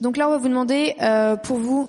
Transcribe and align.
Donc 0.00 0.16
là, 0.16 0.28
on 0.28 0.30
va 0.30 0.38
vous 0.38 0.48
demander, 0.48 0.94
euh, 1.02 1.36
pour 1.36 1.58
vous, 1.58 1.88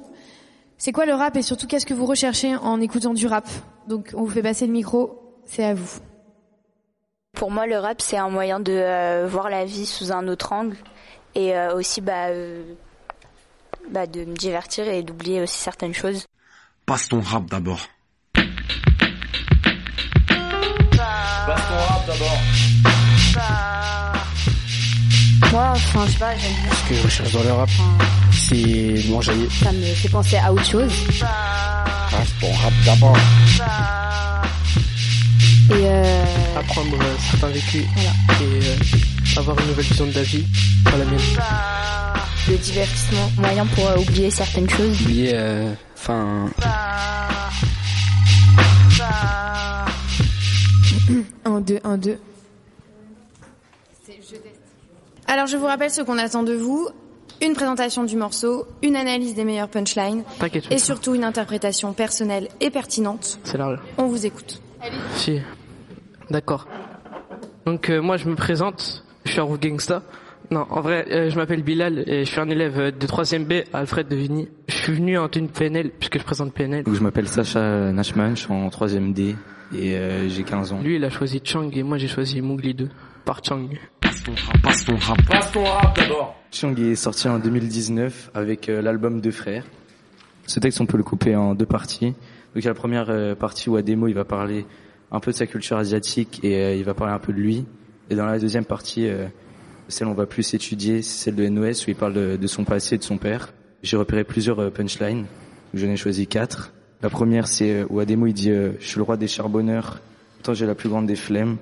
c'est 0.77 0.91
quoi 0.91 1.05
le 1.05 1.13
rap 1.13 1.35
et 1.35 1.41
surtout 1.41 1.67
qu'est-ce 1.67 1.85
que 1.85 1.93
vous 1.93 2.05
recherchez 2.05 2.55
en 2.55 2.79
écoutant 2.81 3.13
du 3.13 3.27
rap? 3.27 3.47
Donc 3.87 4.11
on 4.13 4.23
vous 4.23 4.29
fait 4.29 4.41
passer 4.41 4.65
le 4.65 4.71
micro, 4.71 5.41
c'est 5.45 5.65
à 5.65 5.73
vous. 5.73 5.99
Pour 7.33 7.51
moi, 7.51 7.67
le 7.67 7.77
rap, 7.77 8.01
c'est 8.01 8.17
un 8.17 8.29
moyen 8.29 8.59
de 8.59 8.73
euh, 8.73 9.27
voir 9.27 9.49
la 9.49 9.65
vie 9.65 9.85
sous 9.85 10.11
un 10.11 10.27
autre 10.27 10.53
angle 10.53 10.77
et 11.35 11.55
euh, 11.55 11.75
aussi 11.75 12.01
bah, 12.01 12.27
euh, 12.27 12.73
bah, 13.89 14.07
de 14.07 14.25
me 14.25 14.35
divertir 14.35 14.87
et 14.87 15.03
d'oublier 15.03 15.41
aussi 15.41 15.57
certaines 15.57 15.93
choses. 15.93 16.25
Passe 16.85 17.09
ton 17.09 17.21
rap 17.21 17.45
d'abord. 17.45 17.81
Moi, 25.51 25.69
enfin, 25.71 26.05
je 26.05 26.11
sais 26.11 26.17
pas, 26.19 26.35
j'aime 26.37 26.51
bien. 26.63 26.71
Ce 26.73 26.89
que 26.89 26.95
je 26.95 27.01
recherche 27.03 27.31
dans 27.33 27.43
le 27.43 27.51
rap, 27.53 27.69
c'est 28.31 29.09
manger. 29.09 29.31
Ça 29.63 29.71
me 29.71 29.81
fait 29.83 30.09
penser 30.09 30.37
à 30.37 30.51
autre 30.53 30.65
chose. 30.65 30.91
Passe 31.19 32.27
ton 32.39 32.51
rap 32.53 32.73
d'abord. 32.85 33.17
Et 35.71 35.73
euh, 35.85 36.25
apprendre 36.57 36.97
euh, 36.99 37.15
certains 37.29 37.47
vécus 37.49 37.83
Voilà. 37.95 38.09
et 38.41 38.59
euh, 38.65 39.39
avoir 39.39 39.59
une 39.59 39.67
nouvelle 39.67 39.85
vision 39.85 40.07
de 40.07 40.13
la 40.13 40.23
vie, 40.23 40.43
pas 40.83 40.97
la 40.97 41.05
mienne. 41.05 41.19
le 42.49 42.57
divertissement, 42.57 43.31
moyen 43.37 43.65
pour 43.67 43.87
euh, 43.87 43.97
oublier 43.97 44.31
certaines 44.31 44.67
choses. 44.69 44.99
Oublier, 45.01 45.31
euh, 45.35 45.71
enfin, 45.95 46.49
Un, 51.45 51.61
deux, 51.61 51.79
un, 51.83 51.97
deux. 51.97 52.19
Alors 55.31 55.45
je 55.45 55.57
vous 55.57 55.67
rappelle 55.67 55.91
ce 55.91 56.01
qu'on 56.01 56.17
attend 56.17 56.41
de 56.41 56.53
vous. 56.53 56.89
Une 57.39 57.53
présentation 57.53 58.03
du 58.03 58.15
morceau, 58.15 58.65
une 58.81 58.95
analyse 58.95 59.35
des 59.35 59.43
meilleures 59.43 59.69
punchlines 59.69 60.23
et 60.71 60.79
surtout 60.79 61.13
une 61.13 61.23
interprétation 61.23 61.93
personnelle 61.93 62.47
et 62.59 62.71
pertinente. 62.71 63.39
C'est 63.43 63.59
large. 63.59 63.77
On 63.99 64.07
vous 64.07 64.25
écoute. 64.25 64.59
Si. 65.13 65.39
D'accord. 66.31 66.67
Donc 67.67 67.91
euh, 67.91 68.01
moi 68.01 68.17
je 68.17 68.27
me 68.27 68.33
présente, 68.33 69.05
je 69.23 69.31
suis 69.31 69.39
un 69.39 69.43
roux 69.43 69.59
gangsta. 69.59 70.01
Non, 70.49 70.65
en 70.71 70.81
vrai, 70.81 71.05
euh, 71.11 71.29
je 71.29 71.35
m'appelle 71.35 71.61
Bilal 71.61 72.03
et 72.07 72.25
je 72.25 72.31
suis 72.31 72.39
un 72.41 72.49
élève 72.49 72.97
de 72.97 73.07
3ème 73.07 73.45
B 73.45 73.53
à 73.71 73.79
Alfred 73.79 74.07
de 74.07 74.15
Vigny. 74.15 74.49
Je 74.67 74.73
suis 74.73 74.93
venu 74.93 75.15
en 75.19 75.29
tenue 75.29 75.47
PNL 75.47 75.91
puisque 75.91 76.17
je 76.17 76.23
présente 76.23 76.55
PNL. 76.55 76.83
Donc 76.85 76.95
je 76.95 77.03
m'appelle 77.03 77.27
Sacha 77.27 77.91
Nashman, 77.91 78.35
je 78.35 78.41
suis 78.41 78.51
en 78.51 78.67
3ème 78.69 79.13
D 79.13 79.35
et 79.77 79.95
euh, 79.95 80.27
j'ai 80.27 80.43
15 80.43 80.73
ans. 80.73 80.81
Lui 80.81 80.95
il 80.95 81.05
a 81.05 81.11
choisi 81.11 81.39
Chang 81.43 81.69
et 81.71 81.83
moi 81.83 81.99
j'ai 81.99 82.07
choisi 82.07 82.41
Mowgli 82.41 82.73
2 82.73 82.89
par 83.25 83.43
Chang. 83.43 83.69
Passe 84.29 84.45
ton 84.45 84.45
rap, 84.45 84.61
passe 84.61 84.85
ton 84.85 84.95
rap. 84.95 85.25
Passe 85.27 85.51
ton 85.51 85.63
rap 85.63 85.95
d'abord. 85.95 86.35
Chang 86.51 86.75
est 86.75 86.95
sorti 86.95 87.27
en 87.27 87.39
2019 87.39 88.31
avec 88.33 88.69
euh, 88.69 88.81
l'album 88.81 89.21
Deux 89.21 89.31
Frères. 89.31 89.65
Ce 90.45 90.59
texte 90.59 90.81
on 90.81 90.85
peut 90.85 90.97
le 90.97 91.03
couper 91.03 91.35
en 91.35 91.55
deux 91.55 91.65
parties. 91.65 92.07
Donc 92.07 92.15
il 92.55 92.63
y 92.63 92.67
a 92.67 92.71
la 92.71 92.75
première 92.75 93.09
euh, 93.09 93.35
partie 93.35 93.69
où 93.69 93.75
à 93.75 93.81
démo 93.81 94.07
il 94.07 94.13
va 94.13 94.25
parler 94.25 94.65
un 95.11 95.19
peu 95.19 95.31
de 95.31 95.35
sa 95.35 95.47
culture 95.47 95.77
asiatique 95.77 96.39
et 96.43 96.55
euh, 96.55 96.75
il 96.75 96.83
va 96.83 96.93
parler 96.93 97.13
un 97.13 97.19
peu 97.19 97.33
de 97.33 97.39
lui. 97.39 97.65
Et 98.09 98.15
dans 98.15 98.25
la 98.25 98.39
deuxième 98.39 98.65
partie, 98.65 99.07
euh, 99.07 99.27
celle 99.87 100.07
où 100.07 100.11
on 100.11 100.15
va 100.15 100.25
plus 100.25 100.53
étudier, 100.53 101.01
c'est 101.01 101.25
celle 101.25 101.35
de 101.35 101.47
NOS 101.47 101.85
où 101.87 101.89
il 101.89 101.95
parle 101.95 102.13
de, 102.13 102.37
de 102.37 102.47
son 102.47 102.63
passé 102.63 102.95
et 102.95 102.97
de 102.97 103.03
son 103.03 103.17
père. 103.17 103.49
J'ai 103.81 103.97
repéré 103.97 104.23
plusieurs 104.23 104.59
euh, 104.59 104.69
punchlines. 104.69 105.25
J'en 105.73 105.87
ai 105.87 105.95
choisi 105.95 106.27
quatre. 106.27 106.73
La 107.01 107.09
première 107.09 107.47
c'est 107.47 107.81
euh, 107.81 107.85
où 107.89 107.99
à 107.99 108.05
démo 108.05 108.27
il 108.27 108.33
dit 108.33 108.51
euh, 108.51 108.73
Je 108.79 108.87
suis 108.87 108.97
le 108.97 109.03
roi 109.03 109.17
des 109.17 109.27
charbonneurs, 109.27 110.01
pourtant 110.35 110.53
j'ai 110.53 110.65
la 110.65 110.75
plus 110.75 110.89
grande 110.89 111.07
des 111.07 111.15
flemmes». 111.15 111.57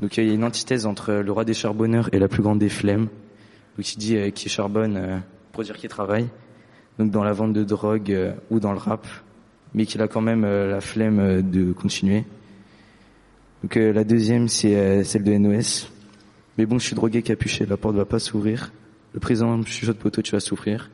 Donc 0.00 0.16
il 0.16 0.26
y 0.26 0.30
a 0.30 0.32
une 0.32 0.44
antithèse 0.44 0.86
entre 0.86 1.12
le 1.12 1.30
roi 1.32 1.44
des 1.44 1.52
charbonneurs 1.52 2.08
et 2.12 2.18
la 2.18 2.28
plus 2.28 2.42
grande 2.42 2.58
des 2.58 2.70
flemmes. 2.70 3.08
Donc 3.76 3.92
il 3.92 3.98
dit 3.98 4.16
euh, 4.16 4.30
qui 4.30 4.48
charbonne 4.48 4.96
euh, 4.96 5.18
pour 5.52 5.62
dire 5.62 5.76
qu'il 5.76 5.90
travaille. 5.90 6.26
Donc 6.98 7.10
dans 7.10 7.22
la 7.22 7.32
vente 7.32 7.52
de 7.52 7.64
drogue 7.64 8.10
euh, 8.10 8.32
ou 8.50 8.60
dans 8.60 8.72
le 8.72 8.78
rap, 8.78 9.06
mais 9.74 9.84
qu'il 9.84 10.00
a 10.00 10.08
quand 10.08 10.22
même 10.22 10.44
euh, 10.44 10.70
la 10.70 10.80
flemme 10.80 11.42
de 11.42 11.72
continuer. 11.72 12.24
Donc 13.62 13.74
la 13.74 14.04
deuxième 14.04 14.48
c'est 14.48 15.04
celle 15.04 15.22
de 15.22 15.32
NOS. 15.36 15.90
Mais 16.56 16.64
bon, 16.64 16.78
je 16.78 16.86
suis 16.86 16.96
drogué 16.96 17.20
capuché, 17.20 17.66
la 17.66 17.76
porte 17.76 17.94
va 17.94 18.06
pas 18.06 18.18
s'ouvrir. 18.18 18.72
Le 19.12 19.20
président 19.20 19.62
chuchote 19.64 19.98
poteau, 19.98 20.22
tu 20.22 20.32
vas 20.32 20.40
souffrir. 20.40 20.90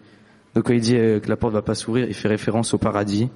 Donc 0.57 0.65
quand 0.65 0.73
il 0.73 0.81
dit 0.81 0.95
que 0.95 1.29
la 1.29 1.37
porte 1.37 1.53
va 1.53 1.63
pas 1.63 1.77
s'ouvrir, 1.77 2.09
il 2.09 2.15
fait 2.15 2.27
référence 2.27 2.75
au 2.75 2.79
paradis. 2.79 3.29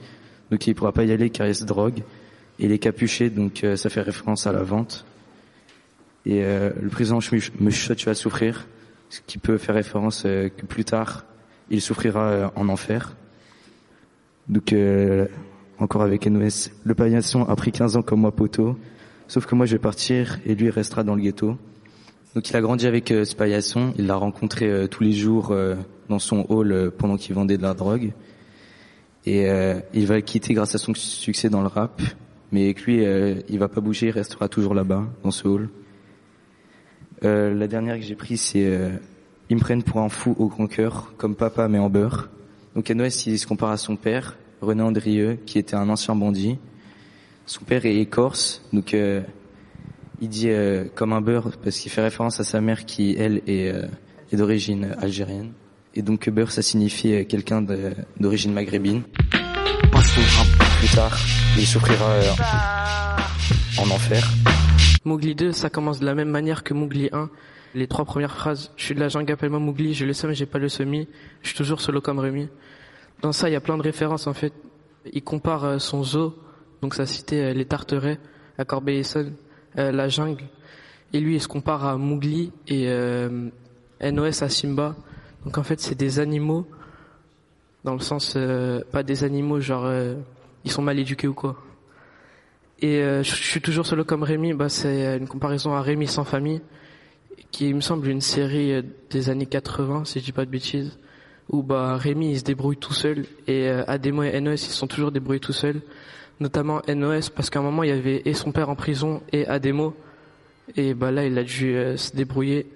Donc 0.50 0.66
il 0.66 0.74
pourra 0.74 0.90
pas 0.90 1.04
y 1.04 1.12
aller 1.12 1.30
car 1.30 1.46
il 1.46 1.54
se 1.54 1.64
drogue. 1.64 2.00
Et 2.58 2.64
il 2.64 2.72
est 2.72 2.80
capuché, 2.80 3.30
donc 3.30 3.64
ça 3.76 3.88
fait 3.88 4.02
référence 4.02 4.48
à 4.48 4.52
la 4.52 4.64
vente. 4.64 5.06
Et 6.26 6.44
euh, 6.44 6.70
le 6.80 6.88
président 6.88 7.18
tu 7.20 7.40
vas 8.06 8.14
souffrir, 8.14 8.66
ce 9.08 9.20
qui 9.26 9.38
peut 9.38 9.58
faire 9.58 9.74
référence 9.74 10.24
euh, 10.26 10.48
que 10.48 10.66
plus 10.66 10.84
tard, 10.84 11.24
il 11.70 11.80
souffrira 11.80 12.20
euh, 12.20 12.48
en 12.56 12.68
enfer. 12.68 13.16
Donc, 14.48 14.72
euh, 14.72 15.26
encore 15.78 16.02
avec 16.02 16.26
NOS, 16.26 16.70
le 16.84 16.94
paillasson 16.94 17.44
a 17.44 17.56
pris 17.56 17.72
15 17.72 17.96
ans 17.96 18.02
comme 18.02 18.20
moi 18.20 18.32
poteau, 18.34 18.76
sauf 19.28 19.46
que 19.46 19.54
moi 19.54 19.64
je 19.64 19.72
vais 19.72 19.78
partir 19.78 20.40
et 20.44 20.54
lui 20.54 20.68
restera 20.70 21.04
dans 21.04 21.14
le 21.14 21.22
ghetto. 21.22 21.56
Donc 22.34 22.48
il 22.50 22.56
a 22.56 22.60
grandi 22.60 22.86
avec 22.86 23.10
euh, 23.10 23.24
ce 23.24 23.34
paillasson, 23.34 23.94
il 23.96 24.06
l'a 24.06 24.16
rencontré 24.16 24.88
tous 24.90 25.02
les 25.02 25.12
jours 25.12 25.54
dans 26.08 26.18
son 26.18 26.44
hall 26.48 26.92
pendant 26.98 27.16
qu'il 27.16 27.34
vendait 27.34 27.56
de 27.56 27.62
la 27.62 27.74
drogue. 27.74 28.12
Et 29.26 29.46
il 29.94 30.06
va 30.06 30.16
le 30.16 30.20
quitter 30.20 30.54
grâce 30.54 30.74
à 30.74 30.78
son 30.78 30.94
succès 30.94 31.48
dans 31.48 31.60
le 31.60 31.66
rap, 31.68 32.00
mais 32.52 32.64
avec 32.64 32.82
lui, 32.82 33.04
euh, 33.04 33.34
il 33.48 33.58
va 33.58 33.68
pas 33.68 33.80
bouger, 33.80 34.08
il 34.08 34.12
restera 34.12 34.48
toujours 34.48 34.74
là-bas, 34.74 35.06
dans 35.22 35.30
ce 35.30 35.46
hall. 35.46 35.68
Euh, 37.24 37.54
la 37.54 37.66
dernière 37.66 37.96
que 37.96 38.02
j'ai 38.02 38.14
prise, 38.14 38.40
c'est 38.40 38.64
euh, 38.66 38.90
Ils 39.50 39.56
me 39.56 39.60
prennent 39.60 39.82
pour 39.82 40.00
un 40.00 40.08
fou 40.08 40.34
au 40.38 40.46
grand 40.48 40.66
cœur, 40.66 41.12
comme 41.18 41.34
papa 41.34 41.68
mais 41.68 41.78
en 41.78 41.90
beurre. 41.90 42.28
Donc 42.74 42.88
NOS, 42.90 43.26
il 43.26 43.38
se 43.38 43.46
compare 43.46 43.70
à 43.70 43.76
son 43.76 43.96
père, 43.96 44.36
René 44.60 44.82
Andrieux, 44.82 45.38
qui 45.44 45.58
était 45.58 45.74
un 45.74 45.88
ancien 45.88 46.14
bandit. 46.14 46.58
Son 47.46 47.64
père 47.64 47.84
est 47.84 48.06
corse, 48.06 48.62
donc 48.72 48.94
euh, 48.94 49.22
il 50.20 50.28
dit 50.28 50.50
euh, 50.50 50.84
comme 50.94 51.12
un 51.12 51.20
beurre 51.20 51.50
parce 51.62 51.78
qu'il 51.78 51.90
fait 51.90 52.02
référence 52.02 52.38
à 52.38 52.44
sa 52.44 52.60
mère 52.60 52.84
qui, 52.84 53.16
elle, 53.18 53.42
est, 53.48 53.72
euh, 53.72 53.86
est 54.32 54.36
d'origine 54.36 54.94
algérienne. 55.00 55.52
Et 55.94 56.02
donc 56.02 56.28
beurre, 56.30 56.52
ça 56.52 56.62
signifie 56.62 57.12
euh, 57.12 57.24
quelqu'un 57.24 57.60
de- 57.60 57.92
d'origine 58.20 58.52
maghrébine. 58.52 59.02
Plus 60.78 60.94
tard, 60.94 61.18
il 61.58 61.66
souffrira 61.66 62.06
euh, 62.06 62.22
en 63.78 63.90
enfer. 63.90 64.22
Mowgli 65.04 65.34
2, 65.34 65.52
ça 65.52 65.70
commence 65.70 66.00
de 66.00 66.06
la 66.06 66.14
même 66.14 66.28
manière 66.28 66.62
que 66.62 66.74
Mowgli 66.74 67.08
1. 67.12 67.30
Les 67.74 67.86
trois 67.86 68.04
premières 68.04 68.34
phrases, 68.34 68.72
je 68.76 68.84
suis 68.84 68.94
de 68.94 69.00
la 69.00 69.08
jungle, 69.08 69.32
appelle-moi 69.32 69.60
Mowgli, 69.60 69.94
j'ai 69.94 70.04
le 70.04 70.12
seum, 70.12 70.32
j'ai 70.32 70.46
pas 70.46 70.58
le 70.58 70.68
semi, 70.68 71.08
je 71.42 71.48
suis 71.48 71.56
toujours 71.56 71.80
solo 71.80 72.00
comme 72.00 72.18
Rémi. 72.18 72.48
Dans 73.22 73.32
ça, 73.32 73.48
il 73.48 73.52
y 73.52 73.56
a 73.56 73.60
plein 73.60 73.76
de 73.78 73.82
références 73.82 74.26
en 74.26 74.34
fait. 74.34 74.52
Il 75.12 75.22
compare 75.22 75.64
euh, 75.64 75.78
son 75.78 76.02
zoo, 76.02 76.34
donc 76.82 76.94
ça 76.94 77.06
citait 77.06 77.50
euh, 77.50 77.52
les 77.52 77.64
Tarterets, 77.64 78.18
à 78.58 78.64
Corbeil-Essonne, 78.64 79.34
euh, 79.78 79.92
la 79.92 80.08
jungle. 80.08 80.44
Et 81.12 81.20
lui, 81.20 81.36
il 81.36 81.40
se 81.40 81.48
compare 81.48 81.84
à 81.84 81.96
Mowgli 81.96 82.52
et 82.68 82.88
euh, 82.88 83.48
NOS 84.02 84.42
à 84.42 84.48
Simba. 84.48 84.94
Donc 85.44 85.58
en 85.58 85.62
fait, 85.62 85.80
c'est 85.80 85.96
des 85.96 86.20
animaux, 86.20 86.66
dans 87.84 87.94
le 87.94 88.00
sens, 88.00 88.34
euh, 88.36 88.82
pas 88.92 89.02
des 89.02 89.24
animaux 89.24 89.60
genre, 89.60 89.86
euh, 89.86 90.14
ils 90.64 90.70
sont 90.70 90.82
mal 90.82 90.98
éduqués 90.98 91.26
ou 91.26 91.34
quoi. 91.34 91.56
Et 92.82 93.02
euh, 93.02 93.22
je 93.22 93.34
suis 93.34 93.60
toujours 93.60 93.86
solo 93.86 94.04
comme 94.04 94.22
Rémi, 94.22 94.54
bah, 94.54 94.70
c'est 94.70 95.18
une 95.18 95.28
comparaison 95.28 95.74
à 95.74 95.82
Rémi 95.82 96.06
sans 96.06 96.24
famille, 96.24 96.62
qui 97.50 97.74
me 97.74 97.80
semble 97.80 98.08
une 98.08 98.20
série 98.20 98.72
euh, 98.72 98.82
des 99.10 99.28
années 99.28 99.46
80, 99.46 100.04
si 100.04 100.20
je 100.20 100.24
dis 100.24 100.32
pas 100.32 100.44
de 100.44 100.50
bêtises, 100.50 100.98
où 101.50 101.62
bah 101.62 101.96
Rémi 101.96 102.32
il 102.32 102.38
se 102.38 102.44
débrouille 102.44 102.76
tout 102.76 102.92
seul 102.92 103.26
et 103.46 103.68
euh, 103.68 103.82
Ademo 103.88 104.22
et 104.22 104.40
NOS 104.40 104.52
ils 104.52 104.58
sont 104.58 104.86
toujours 104.86 105.10
débrouillés 105.10 105.40
tout 105.40 105.52
seuls. 105.52 105.80
Notamment 106.38 106.80
NOS 106.88 107.28
parce 107.34 107.50
qu'à 107.50 107.58
un 107.58 107.62
moment 107.62 107.82
il 107.82 107.90
y 107.90 107.92
avait 107.92 108.22
et 108.24 108.34
son 108.34 108.52
père 108.52 108.70
en 108.70 108.76
prison 108.76 109.20
et 109.32 109.46
Ademo 109.46 109.94
et 110.76 110.94
bah 110.94 111.10
là 111.10 111.26
il 111.26 111.36
a 111.36 111.42
dû 111.42 111.76
euh, 111.76 111.96
se 111.96 112.14
débrouiller 112.16 112.66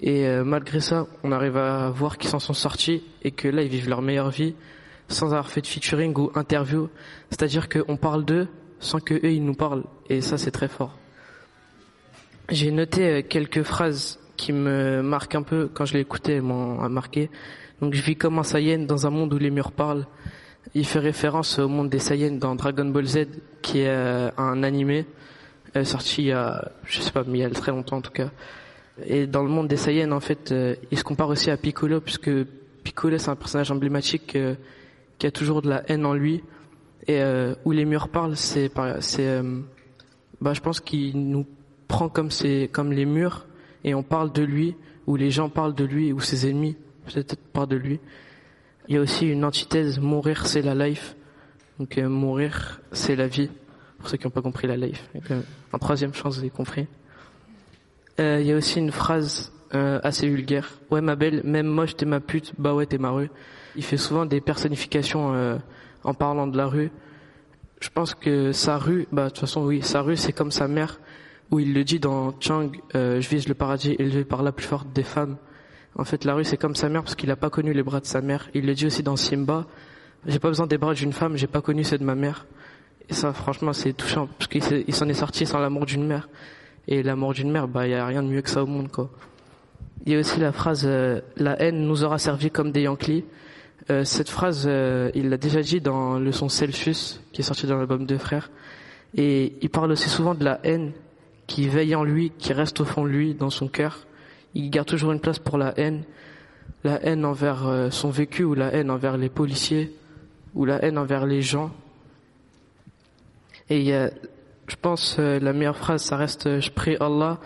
et 0.00 0.26
malgré 0.42 0.80
ça 0.80 1.06
on 1.22 1.30
arrive 1.30 1.56
à 1.56 1.88
voir 1.90 2.18
qu'ils 2.18 2.28
s'en 2.28 2.40
sont 2.40 2.54
sortis 2.54 3.04
et 3.22 3.30
que 3.30 3.46
là 3.46 3.62
ils 3.62 3.68
vivent 3.68 3.88
leur 3.88 4.02
meilleure 4.02 4.30
vie 4.30 4.56
sans 5.06 5.26
avoir 5.26 5.48
fait 5.48 5.60
de 5.60 5.68
featuring 5.68 6.12
ou 6.18 6.32
interview. 6.34 6.88
C'est-à-dire 7.30 7.68
qu'on 7.68 7.96
parle 7.96 8.24
d'eux 8.24 8.48
sans 8.84 9.00
que 9.00 9.14
eux 9.14 9.32
ils 9.32 9.44
nous 9.44 9.54
parlent 9.54 9.84
et 10.08 10.20
ça 10.20 10.38
c'est 10.38 10.50
très 10.50 10.68
fort. 10.68 10.96
J'ai 12.50 12.70
noté 12.70 13.08
euh, 13.08 13.22
quelques 13.22 13.62
phrases 13.62 14.20
qui 14.36 14.52
me 14.52 15.02
marquent 15.02 15.34
un 15.34 15.42
peu 15.42 15.68
quand 15.72 15.84
je 15.84 15.96
elles 15.96 16.42
m'ont 16.42 16.88
marqué. 16.88 17.30
Donc 17.80 17.94
je 17.94 18.02
vis 18.02 18.16
comme 18.16 18.38
un 18.38 18.42
Saiyan 18.42 18.80
dans 18.80 19.06
un 19.06 19.10
monde 19.10 19.32
où 19.32 19.38
les 19.38 19.50
murs 19.50 19.72
parlent. 19.72 20.06
Il 20.74 20.86
fait 20.86 20.98
référence 20.98 21.58
au 21.58 21.68
monde 21.68 21.88
des 21.88 21.98
Saiyans 21.98 22.38
dans 22.38 22.54
Dragon 22.54 22.86
Ball 22.86 23.06
Z, 23.06 23.26
qui 23.62 23.80
est 23.80 23.88
euh, 23.88 24.30
un 24.36 24.62
animé 24.62 25.06
euh, 25.76 25.84
sorti 25.84 26.22
il 26.22 26.26
y 26.26 26.32
a, 26.32 26.70
je 26.84 27.00
sais 27.00 27.10
pas, 27.10 27.24
mais 27.26 27.38
il 27.38 27.40
y 27.40 27.44
a 27.44 27.50
très 27.50 27.72
longtemps 27.72 27.96
en 27.96 28.00
tout 28.00 28.12
cas. 28.12 28.30
Et 29.04 29.26
dans 29.26 29.42
le 29.42 29.48
monde 29.48 29.66
des 29.66 29.76
Saiyans, 29.76 30.12
en 30.12 30.20
fait, 30.20 30.52
euh, 30.52 30.76
il 30.92 30.98
se 30.98 31.04
compare 31.04 31.28
aussi 31.28 31.50
à 31.50 31.56
Piccolo, 31.56 32.00
puisque 32.00 32.30
Piccolo 32.84 33.18
c'est 33.18 33.30
un 33.30 33.36
personnage 33.36 33.70
emblématique 33.72 34.36
euh, 34.36 34.54
qui 35.18 35.26
a 35.26 35.32
toujours 35.32 35.62
de 35.62 35.68
la 35.68 35.82
haine 35.90 36.06
en 36.06 36.14
lui. 36.14 36.44
Et 37.06 37.20
euh, 37.20 37.54
où 37.64 37.72
les 37.72 37.84
murs 37.84 38.08
parlent, 38.08 38.36
c'est, 38.36 38.70
c'est, 39.00 39.28
euh, 39.28 39.60
bah, 40.40 40.54
je 40.54 40.60
pense 40.60 40.80
qu'il 40.80 41.28
nous 41.28 41.46
prend 41.88 42.08
comme 42.08 42.30
c'est, 42.30 42.68
comme 42.72 42.92
les 42.92 43.04
murs, 43.04 43.46
et 43.84 43.94
on 43.94 44.02
parle 44.02 44.32
de 44.32 44.42
lui, 44.42 44.74
ou 45.06 45.16
les 45.16 45.30
gens 45.30 45.48
parlent 45.48 45.74
de 45.74 45.84
lui, 45.84 46.12
ou 46.12 46.20
ses 46.20 46.48
ennemis 46.48 46.76
peut-être 47.04 47.36
parlent 47.36 47.68
de 47.68 47.76
lui. 47.76 48.00
Il 48.88 48.94
y 48.94 48.98
a 48.98 49.00
aussi 49.00 49.26
une 49.26 49.44
antithèse, 49.44 49.98
mourir 49.98 50.46
c'est 50.46 50.62
la 50.62 50.74
life. 50.74 51.16
Donc 51.78 51.98
euh, 51.98 52.08
mourir 52.08 52.80
c'est 52.92 53.16
la 53.16 53.26
vie. 53.26 53.50
Pour 53.98 54.08
ceux 54.08 54.16
qui 54.16 54.24
n'ont 54.24 54.30
pas 54.30 54.42
compris 54.42 54.66
la 54.66 54.76
life. 54.76 55.08
En 55.72 55.78
troisième 55.78 56.12
chance, 56.12 56.34
vous 56.34 56.40
avez 56.40 56.50
compris. 56.50 56.86
Euh, 58.20 58.38
Il 58.40 58.46
y 58.46 58.52
a 58.52 58.56
aussi 58.56 58.78
une 58.78 58.92
phrase 58.92 59.52
euh, 59.74 59.98
assez 60.02 60.28
vulgaire. 60.28 60.78
Ouais 60.90 61.00
ma 61.00 61.16
belle, 61.16 61.40
même 61.44 61.66
moche 61.66 61.96
t'es 61.96 62.06
ma 62.06 62.20
pute, 62.20 62.52
bah 62.58 62.74
ouais 62.74 62.86
t'es 62.86 62.98
ma 62.98 63.10
rue. 63.10 63.30
Il 63.76 63.82
fait 63.82 63.96
souvent 63.96 64.26
des 64.26 64.40
personnifications 64.40 65.34
euh, 65.34 65.56
en 66.04 66.14
parlant 66.14 66.46
de 66.46 66.56
la 66.56 66.66
rue. 66.66 66.90
Je 67.80 67.88
pense 67.88 68.14
que 68.14 68.52
sa 68.52 68.78
rue, 68.78 69.08
bah 69.12 69.24
de 69.24 69.28
toute 69.30 69.40
façon 69.40 69.64
oui, 69.64 69.82
sa 69.82 70.00
rue 70.00 70.16
c'est 70.16 70.32
comme 70.32 70.50
sa 70.50 70.68
mère, 70.68 71.00
où 71.50 71.58
il 71.58 71.74
le 71.74 71.84
dit 71.84 71.98
dans 71.98 72.34
Chang, 72.40 72.70
euh, 72.94 73.20
je 73.20 73.28
vise 73.28 73.48
le 73.48 73.54
paradis 73.54 73.96
élevé 73.98 74.24
par 74.24 74.42
la 74.42 74.52
plus 74.52 74.66
forte 74.66 74.92
des 74.92 75.02
femmes. 75.02 75.36
En 75.96 76.04
fait, 76.04 76.24
la 76.24 76.34
rue, 76.34 76.44
c'est 76.44 76.56
comme 76.56 76.74
sa 76.74 76.88
mère 76.88 77.02
parce 77.02 77.14
qu'il 77.14 77.28
n'a 77.28 77.36
pas 77.36 77.50
connu 77.50 77.72
les 77.72 77.82
bras 77.82 78.00
de 78.00 78.06
sa 78.06 78.20
mère. 78.20 78.48
Il 78.54 78.66
le 78.66 78.74
dit 78.74 78.86
aussi 78.86 79.02
dans 79.02 79.16
Simba. 79.16 79.66
J'ai 80.26 80.38
pas 80.38 80.48
besoin 80.48 80.66
des 80.66 80.78
bras 80.78 80.94
d'une 80.94 81.12
femme, 81.12 81.36
j'ai 81.36 81.46
pas 81.46 81.60
connu 81.60 81.84
ceux 81.84 81.98
de 81.98 82.04
ma 82.04 82.14
mère. 82.14 82.46
Et 83.08 83.14
ça, 83.14 83.32
franchement, 83.32 83.72
c'est 83.72 83.92
touchant 83.92 84.26
parce 84.38 84.48
qu'il 84.48 84.94
s'en 84.94 85.08
est 85.08 85.14
sorti 85.14 85.46
sans 85.46 85.60
l'amour 85.60 85.86
d'une 85.86 86.06
mère. 86.06 86.28
Et 86.88 87.02
l'amour 87.02 87.34
d'une 87.34 87.50
mère, 87.50 87.68
bah, 87.68 87.86
il 87.86 87.90
y 87.90 87.94
a 87.94 88.06
rien 88.06 88.22
de 88.22 88.28
mieux 88.28 88.42
que 88.42 88.50
ça 88.50 88.62
au 88.62 88.66
monde, 88.66 88.90
quoi. 88.90 89.10
Il 90.06 90.12
y 90.12 90.16
a 90.16 90.18
aussi 90.18 90.40
la 90.40 90.52
phrase 90.52 90.82
euh, 90.84 91.20
la 91.36 91.60
haine 91.62 91.86
nous 91.86 92.04
aura 92.04 92.18
servi 92.18 92.50
comme 92.50 92.72
des 92.72 92.82
Yankees. 92.82 93.24
Euh, 93.90 94.04
cette 94.04 94.30
phrase, 94.30 94.64
euh, 94.66 95.10
il 95.14 95.28
l'a 95.28 95.36
déjà 95.36 95.60
dit 95.60 95.80
dans 95.80 96.18
le 96.18 96.32
son 96.32 96.48
Celsius, 96.48 97.20
qui 97.32 97.42
est 97.42 97.44
sorti 97.44 97.66
dans 97.66 97.76
l'album 97.76 98.06
Deux 98.06 98.18
Frères. 98.18 98.50
Et 99.14 99.54
il 99.60 99.68
parle 99.68 99.92
aussi 99.92 100.08
souvent 100.08 100.34
de 100.34 100.44
la 100.44 100.58
haine 100.64 100.92
qui 101.46 101.68
veille 101.68 101.94
en 101.94 102.02
lui, 102.02 102.32
qui 102.38 102.52
reste 102.52 102.80
au 102.80 102.86
fond 102.86 103.04
de 103.04 103.10
lui, 103.10 103.34
dans 103.34 103.50
son 103.50 103.68
cœur. 103.68 104.06
Il 104.54 104.70
garde 104.70 104.88
toujours 104.88 105.12
une 105.12 105.20
place 105.20 105.38
pour 105.38 105.58
la 105.58 105.78
haine. 105.78 106.04
La 106.82 107.04
haine 107.04 107.24
envers 107.24 107.66
euh, 107.66 107.90
son 107.90 108.10
vécu, 108.10 108.44
ou 108.44 108.54
la 108.54 108.72
haine 108.72 108.90
envers 108.90 109.18
les 109.18 109.28
policiers, 109.28 109.92
ou 110.54 110.64
la 110.64 110.82
haine 110.82 110.96
envers 110.96 111.26
les 111.26 111.42
gens. 111.42 111.70
Et 113.68 113.80
il 113.80 113.84
y 113.84 113.92
a, 113.92 114.10
je 114.66 114.76
pense, 114.80 115.16
euh, 115.18 115.38
la 115.40 115.52
meilleure 115.52 115.76
phrase, 115.76 116.02
ça 116.02 116.16
reste 116.16 116.60
Je 116.60 116.70
prie 116.70 116.96
Allah. 117.00 117.38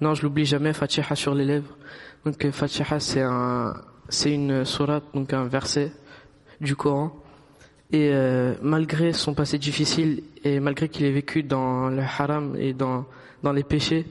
Non, 0.00 0.14
je 0.14 0.22
l'oublie 0.22 0.44
jamais, 0.44 0.72
Fatiha 0.72 1.14
sur 1.14 1.34
les 1.34 1.44
lèvres. 1.44 1.76
Donc 2.24 2.50
Fatiha, 2.50 2.98
c'est 2.98 3.22
un, 3.22 3.74
c'est 4.08 4.32
une 4.32 4.64
sourate, 4.64 5.04
donc 5.14 5.32
un 5.32 5.44
verset 5.44 5.92
du 6.60 6.76
Coran. 6.76 7.12
Et 7.92 8.10
euh, 8.12 8.54
malgré 8.62 9.12
son 9.12 9.34
passé 9.34 9.58
difficile 9.58 10.22
et 10.42 10.58
malgré 10.58 10.88
qu'il 10.88 11.04
ait 11.06 11.12
vécu 11.12 11.42
dans 11.42 11.88
le 11.88 12.02
haram 12.02 12.56
et 12.58 12.72
dans 12.72 13.04
dans 13.42 13.52
les 13.52 13.62
péchés, 13.62 14.06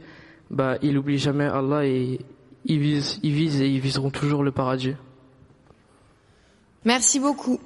bah 0.52 0.78
il 0.82 0.98
oublie 0.98 1.18
jamais 1.18 1.46
Allah 1.46 1.86
et 1.86 2.20
il 2.66 2.80
vise, 2.80 3.20
il 3.24 3.34
vise 3.34 3.62
et 3.62 3.68
ils 3.68 3.82
viseront 3.82 4.12
toujours 4.12 4.44
le 4.44 4.52
paradis. 4.52 4.96
Merci 6.86 7.20
beaucoup. 7.20 7.60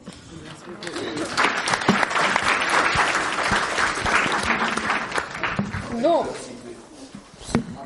Bon. 6.02 6.24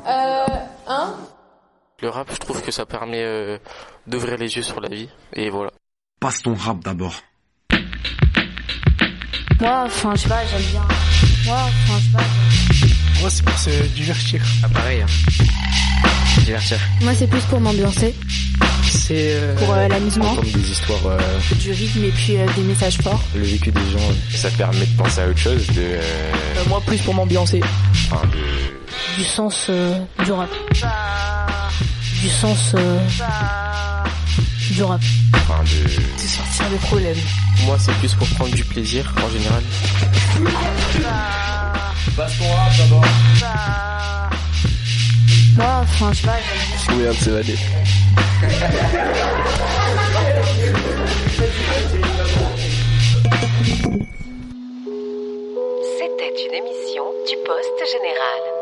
Euh, 0.06 0.46
hein? 0.86 1.14
Le 2.02 2.08
rap, 2.08 2.28
je 2.32 2.36
trouve 2.38 2.60
que 2.62 2.72
ça 2.72 2.84
permet 2.84 3.22
euh, 3.22 3.58
d'ouvrir 4.08 4.36
les 4.36 4.56
yeux 4.56 4.62
sur 4.62 4.80
la 4.80 4.88
vie. 4.88 5.08
Et 5.34 5.50
voilà. 5.50 5.70
Passe 6.20 6.42
ton 6.42 6.54
rap 6.54 6.82
d'abord. 6.82 7.14
Moi, 9.60 9.82
enfin, 9.86 10.12
je 10.16 10.22
sais 10.22 10.28
pas, 10.28 10.40
j'aime 10.50 10.62
bien. 10.72 10.82
Moi, 11.46 11.56
enfin, 11.56 11.98
je 12.00 12.04
sais 12.04 12.16
pas. 12.16 13.20
Moi, 13.20 13.30
c'est 13.30 13.44
pour 13.44 13.56
se 13.58 13.70
divertir. 13.94 14.42
Ah, 14.64 14.68
pareil. 14.68 15.04
Divertir. 16.38 16.78
Moi, 17.02 17.12
c'est 17.14 17.28
plus 17.28 17.42
pour 17.44 17.60
m'ambiancer, 17.60 18.12
C'est 18.82 19.36
euh, 19.36 19.54
pour 19.54 19.72
euh, 19.72 19.86
l'amusement, 19.86 20.32
entendre 20.32 20.50
des 20.50 20.70
histoires, 20.72 21.06
euh, 21.06 21.18
du 21.60 21.70
rythme 21.70 22.02
et 22.04 22.10
puis 22.10 22.36
euh, 22.36 22.46
des 22.56 22.62
messages 22.62 22.98
forts. 22.98 23.22
le 23.36 23.42
vécu 23.42 23.70
des 23.70 23.90
gens. 23.92 24.12
Ça 24.34 24.50
permet 24.50 24.86
de 24.86 24.96
penser 24.96 25.20
à 25.20 25.28
autre 25.28 25.38
chose, 25.38 25.66
de, 25.68 25.74
euh, 25.82 26.02
moi, 26.68 26.82
plus 26.84 27.00
pour 27.02 27.14
m'ambiancer. 27.14 27.60
enfin, 28.10 28.26
de, 28.26 29.18
Du 29.18 29.24
sens 29.24 29.66
euh, 29.70 29.96
du 30.24 30.32
rap. 30.32 30.50
Du 32.22 32.28
sens 32.28 32.72
euh, 32.76 33.00
du 34.70 34.84
rap. 34.84 35.00
enfin, 35.34 35.60
de. 35.64 35.90
C'est 36.16 36.28
sortir 36.28 36.70
des 36.70 36.76
problèmes. 36.76 37.16
Moi, 37.66 37.76
c'est 37.80 37.92
plus 37.94 38.14
pour 38.14 38.28
prendre 38.28 38.54
du 38.54 38.64
plaisir 38.64 39.12
en 39.16 39.28
général. 39.28 39.60
Passe 42.16 42.38
ton 42.38 42.52
rap 42.54 42.72
d'abord. 42.78 43.04
Moi, 45.56 45.66
enfin, 45.82 46.12
je 46.12 46.20
sais 46.20 46.26
pas, 46.28 46.38
de 46.94 47.12
s'évader. 47.14 47.58
C'était 55.98 56.34
une 56.46 56.54
émission 56.54 57.04
du 57.26 57.34
Poste 57.44 57.82
Général. 57.90 58.61